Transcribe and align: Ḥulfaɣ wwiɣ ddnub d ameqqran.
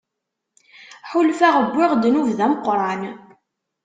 Ḥulfaɣ 1.09 1.55
wwiɣ 1.69 1.91
ddnub 1.95 2.27
d 2.37 2.39
ameqqran. 2.45 3.01